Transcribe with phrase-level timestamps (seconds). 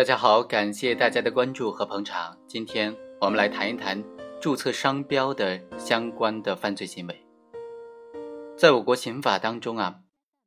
[0.00, 2.34] 大家好，感谢大家的关注和捧场。
[2.46, 4.02] 今天我们来谈一谈
[4.40, 7.22] 注册商标的相关的犯罪行为。
[8.56, 10.00] 在我国刑法当中啊，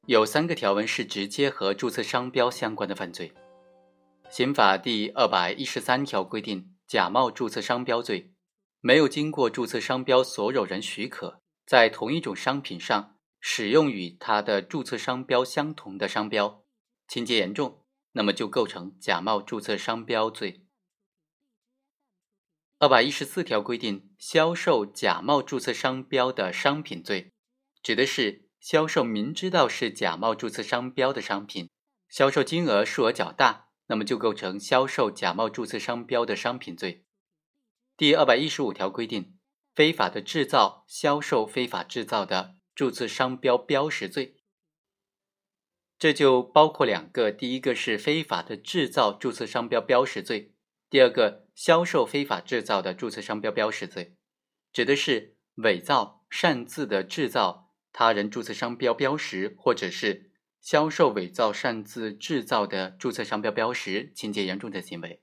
[0.07, 3.31] 有三个条文是直接和注册商标相关的犯罪。
[4.27, 8.33] 刑法第二百一十三条规定，假冒注册商标罪，
[8.81, 16.63] 没有经过注册商标所有人许可，在同一种商品上使用与它的注册商标相同的商标，
[17.07, 17.82] 情节严重。
[18.13, 20.65] 那么就构成假冒注册商标罪。
[22.79, 27.31] 二百一十四条规定，销售假冒注册商标的商品罪，
[27.81, 31.69] 指的是销售明知道是假冒注册商标的商品，
[32.09, 37.05] 销售金额数额较大，那么就构成销售假冒注册商标的商品罪。
[37.95, 39.37] 第二百一十五条规定，
[39.73, 44.42] 非法的制造、销售非法制造的注册商标标识罪。
[46.03, 50.51] 这就包括两个，第一个是非法的制造注册商标标识罪，
[50.89, 54.17] 第二个销售非法制造的注册商标标识罪，
[54.73, 60.29] 指的是伪造、擅自的制造他人注册商标标识，或者是
[60.59, 65.21] 销售伪造、擅自制造的注册商标标识，情节严重的行为。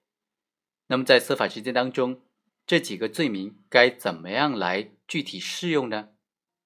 [0.86, 2.22] 那么在司法实践当中，
[2.66, 6.08] 这几个罪名该怎么样来具体适用呢？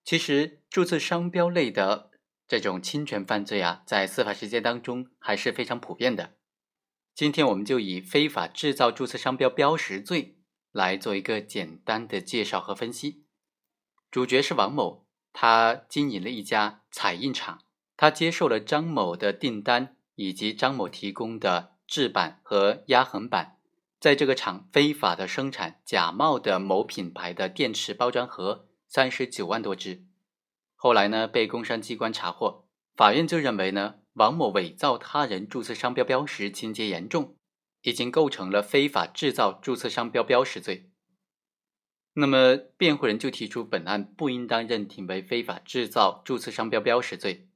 [0.05, 2.14] 其实注册商标类的。
[2.47, 6.35] 这种侵权犯罪啊，在司法实践当中还是非常普遍的。
[7.15, 10.39] 今天我们就以非法制造注册商标标识罪
[10.73, 13.25] 来做一个简单的介绍和分析。
[14.11, 17.61] 主角是王某，他经营了一家彩印厂，
[17.97, 23.59] 他接受了张某的订单以及张某提供的制版和压痕板，
[23.99, 30.05] 在这个厂非法的生产假冒的某品牌的电池包装盒三十九万多只。
[30.85, 37.37] 后来呢，被工商机关查获，法院就认为呢，王某伪造他人注册商标标识，情节严重，
[37.81, 40.91] 已经构成了非法制造注册商标标识罪。
[42.13, 47.49] 那么，辩护人就提出本案不应当认定为非法制造注册商标标识罪，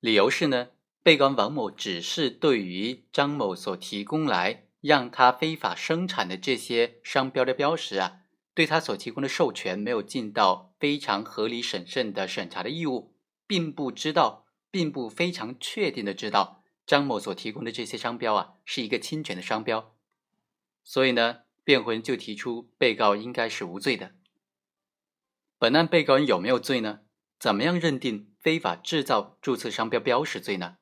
[0.00, 0.70] 理由是呢，
[1.04, 8.19] 被告王某只是对于张某所提供来让他非法生产的这些商标的标识啊。
[8.60, 13.16] 对他所提供的授权没有尽到非常合理审慎的审查的义务，
[13.46, 19.96] 并不知道，并不非常确定的知道张某所提供的这些商标啊是一个侵权的商标，
[20.84, 24.12] 所以呢，辩护人就提出被告应该是无罪的。
[25.58, 27.00] 本案被告人有没有罪呢？
[27.38, 30.76] 怎么样认定非法制造注册商标标识罪呢？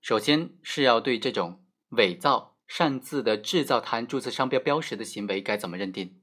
[0.00, 6.20] 首先是要对这种伪造、擅自的制造他人注册商标标识的行为该怎么认定？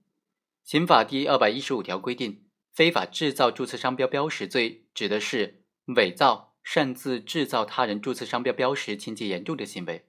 [0.63, 5.63] 刑法第二百一十五条规定，非法制造注册商标标识罪，指的是
[5.95, 10.05] 伪造、擅自制造他人注册商标标识情节严重的行为。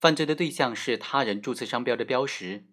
[0.00, 2.64] 犯罪的对象是他人注册商标的标识，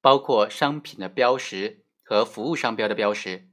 [0.00, 3.48] 包括商品的标识和服务商标的标识。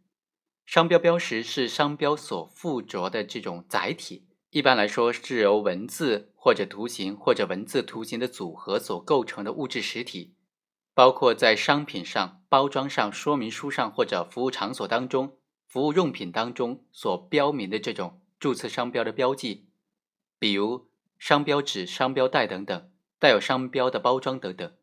[0.65, 10.35] 商标标识是商标所附着的这种载体，一般来说是由文字或者图形或者文字图形的组合所构成的物质实体。
[10.97, 15.37] 包括在商品上、包装上、说明书上或者服务场所当中、
[15.67, 19.69] 服务用品当中所标明的这种注册商标的标记，
[20.39, 24.73] 比如商标纸、商标袋等等，带有商标的包装等等。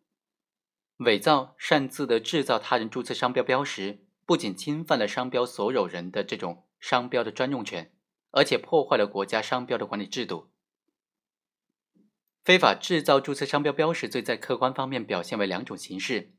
[0.99, 7.93] 伪造、擅自的制造他人注册商标标识，不仅侵犯了商标所有人的这种商标的专用权，
[8.31, 10.54] 而且破坏了国家商标的管理制度。
[12.45, 16.35] 非法制造注册商标标识罪在客观方面表现为两种形式：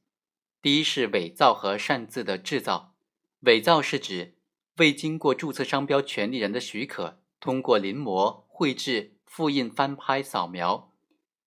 [0.62, 2.94] 第一是伪造和擅自的制造。
[3.40, 4.36] 伪造是指
[4.78, 10.92] 未经过注册商标权利人的许可，通过临摹、绘制、复印、翻拍、扫描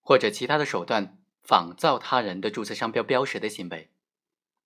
[0.01, 3.91] 或者其他的手段仿造他人的注册商标标识的行为；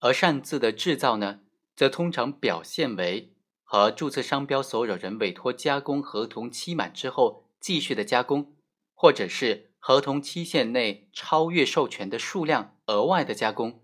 [0.00, 1.40] 而擅自的制造呢，
[1.76, 8.56] 则通常表现为和注册商标所有人委托加工合同期满之后继续的加工，
[8.94, 9.71] 或者是。
[9.84, 13.82] 合同期限内超越授权的数量额外的加工，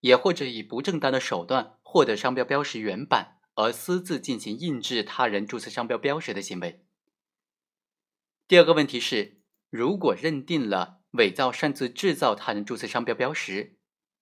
[0.00, 6.84] 也或者以不正当的手段获得商标标识原版而私自进行印制他人注册商标标识的行为。
[8.46, 9.40] 第二个问题是，
[9.70, 13.78] 如果认定了伪造、擅自制造他人注册商标标识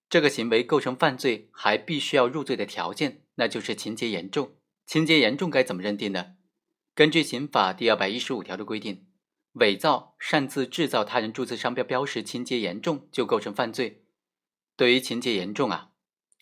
[0.08, 4.54] 这个行为构成犯罪，还必须要入罪的条件，那就是情节严重。
[4.86, 6.36] 情节严重该怎么认定呢？
[6.94, 9.07] 根据刑法第二百一十五条的规定。
[9.58, 14.04] 伪造、擅自制造他人注册商标标识，情节严重就构成犯罪。
[14.76, 15.90] 对于情节严重啊，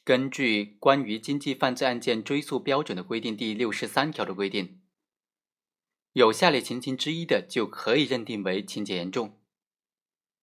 [0.05, 4.81] 根据《关于经济犯罪案件追诉标准的规定》第六十三条的规定，
[6.13, 9.41] 有下列情形之一的就可以认定为情节严重。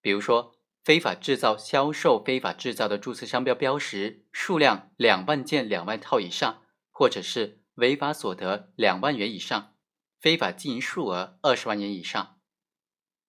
[0.01, 9.75] 比如说，非法制造、销售非法制造的注册商标标识数量两万件、两万套以上，或者是违法所得两万元以上，
[10.19, 12.39] 非法经营数额二十万元以上。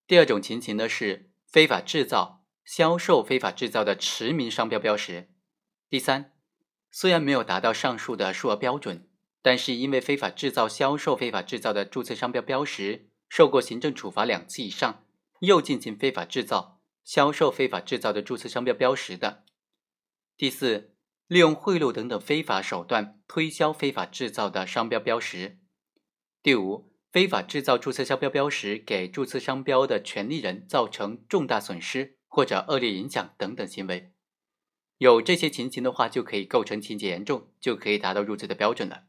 [0.07, 5.31] 第二种情形呢是非法制造、销售非法制造的驰名商标标识。
[5.89, 6.33] 第三，
[6.91, 9.09] 虽然没有达到上述的数额标准，
[9.41, 15.05] 但是因为非法制造、销售非法制造的注册商标标识受过行政处罚两次以上，
[15.41, 19.45] 又进行非法制造、销售非法制造的注册商标标识的。
[20.37, 20.95] 第四，
[21.27, 25.59] 利用贿赂等等非法手段推销非法制造的商标标识。
[26.43, 34.13] 第五，非法制造注册商标标识给注册商标的权利人造成重大损失或者恶劣影响等等行为。
[34.99, 39.05] 有这些情形的话，就可以构成情节严重，就可以达到入罪的标准了。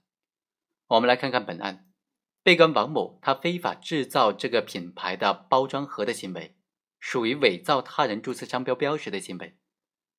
[0.85, 1.87] 我们来看看本案，
[2.43, 6.55] 被告王某他非法制造这个品牌的包装盒的行为，
[6.99, 9.57] 属于伪造他人注册商标标识的行为。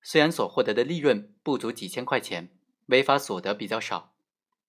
[0.03, 2.51] 虽然所获得的利润不足几千块钱，
[2.87, 4.17] 违法所得比较少，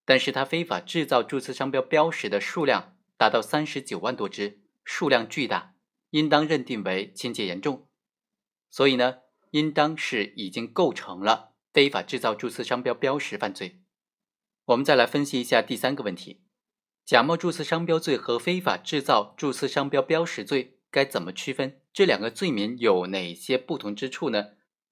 [0.06, 5.76] 但是他非法制造注册商标标识的数量达到三十九万多只，数量巨大，
[6.12, 7.88] 应当认定为情节严重。
[8.70, 9.18] 所以呢？
[9.52, 13.82] 应当是已经构成了非法制造注册商标标识犯罪。
[14.66, 16.44] 我们再来分析一下第三个问题：
[17.06, 21.80] 假冒注册商标罪和非法制造注册商标标识罪该怎么区分？
[21.94, 24.48] 这两个罪名有哪些不同之处呢？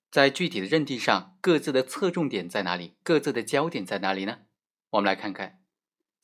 [0.09, 2.95] 在具体的认定上，各自的侧重点在哪里？
[3.03, 4.39] 各自的焦点在哪里呢？
[4.91, 5.64] 我们来看看，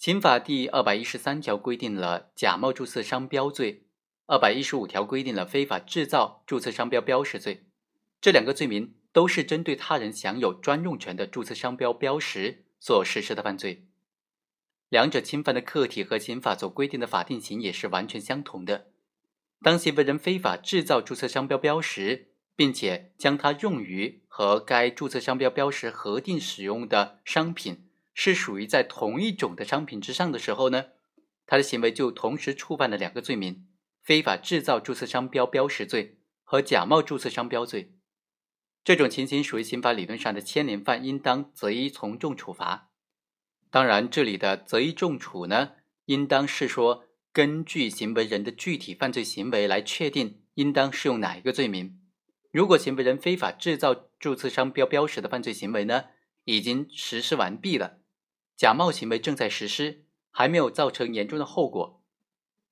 [0.02, 3.86] 刑法第二百一十三条规定了假冒注册商标罪，
[4.26, 7.68] 二百一十五条规定了非法制造注册商标标识罪。
[8.20, 13.86] 这两个罪名都是针对他人享有专用权的注册商标标识所实施的犯罪，
[14.90, 18.88] 两者侵犯的客体和刑法所规定的法定刑也是完全相同的。
[19.62, 30.86] 当行为人非法制造注册商标标识，并且将它用于和该注册商标标识核定使用的商品是属于在同一种的商品之上的时候呢，
[31.46, 33.68] 他的行为就同时触犯了两个罪名：
[34.04, 37.96] 非法制造注册商标标识罪和假冒注册商标罪。
[38.84, 42.92] 这种情形属于刑法理论上的牵连犯，应当择一从重处罚。
[43.70, 45.74] 当然，这里的择一重处呢，
[46.06, 52.02] 应当是说根据行为人的具体犯罪行为来确定应当适用哪一个罪名。
[52.52, 56.06] 如果行为人非法制造注册商标标识的犯罪行为呢，
[56.44, 58.01] 已经实施完毕了，
[58.62, 62.04] 假冒行为正在实施，还没有造成严重的后果，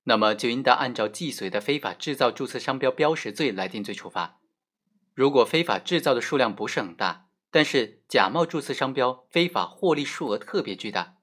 [0.04, 4.38] 那么就应当按照既遂的非法制造注册商标标识罪来定罪处罚。
[5.14, 11.16] 如果非法制造的数量不是很大，但是假冒注册商标非法获利数额特别巨大，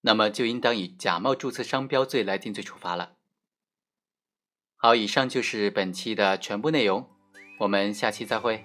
[0.00, 3.16] 那么就应当以假冒注册商标罪来定罪处罚了。
[4.76, 7.10] 好，以上就是本期的全部内容，
[7.58, 8.64] 我们下期再会。